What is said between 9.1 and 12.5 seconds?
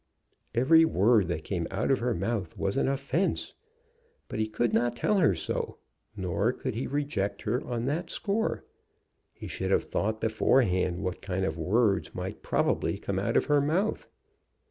He should have thought beforehand what kind of words might